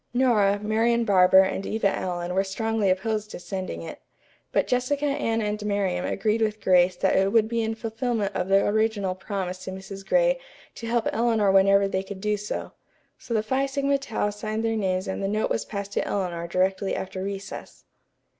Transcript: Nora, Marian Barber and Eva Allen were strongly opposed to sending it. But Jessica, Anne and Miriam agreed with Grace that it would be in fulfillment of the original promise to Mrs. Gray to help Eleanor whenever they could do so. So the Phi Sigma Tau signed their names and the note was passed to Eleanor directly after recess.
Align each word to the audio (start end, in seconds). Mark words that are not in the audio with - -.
Nora, 0.15 0.57
Marian 0.57 1.05
Barber 1.05 1.43
and 1.43 1.63
Eva 1.63 1.89
Allen 1.95 2.33
were 2.33 2.43
strongly 2.43 2.89
opposed 2.89 3.29
to 3.29 3.39
sending 3.39 3.83
it. 3.83 4.01
But 4.51 4.65
Jessica, 4.65 5.05
Anne 5.05 5.41
and 5.43 5.63
Miriam 5.63 6.05
agreed 6.05 6.41
with 6.41 6.59
Grace 6.59 6.95
that 6.95 7.15
it 7.15 7.31
would 7.31 7.47
be 7.47 7.61
in 7.61 7.75
fulfillment 7.75 8.35
of 8.35 8.47
the 8.47 8.65
original 8.65 9.13
promise 9.13 9.59
to 9.65 9.71
Mrs. 9.71 10.03
Gray 10.03 10.39
to 10.73 10.87
help 10.87 11.07
Eleanor 11.13 11.51
whenever 11.51 11.87
they 11.87 12.01
could 12.01 12.19
do 12.19 12.35
so. 12.35 12.71
So 13.19 13.35
the 13.35 13.43
Phi 13.43 13.67
Sigma 13.67 13.99
Tau 13.99 14.31
signed 14.31 14.65
their 14.65 14.75
names 14.75 15.07
and 15.07 15.21
the 15.21 15.27
note 15.27 15.51
was 15.51 15.65
passed 15.65 15.93
to 15.93 16.07
Eleanor 16.07 16.47
directly 16.47 16.95
after 16.95 17.21
recess. 17.23 17.83